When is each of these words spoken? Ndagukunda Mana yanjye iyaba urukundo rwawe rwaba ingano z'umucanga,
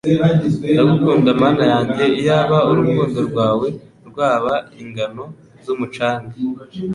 Ndagukunda 0.71 1.29
Mana 1.41 1.63
yanjye 1.71 2.03
iyaba 2.19 2.57
urukundo 2.71 3.19
rwawe 3.29 3.67
rwaba 4.09 4.53
ingano 4.81 5.23
z'umucanga, 5.63 6.33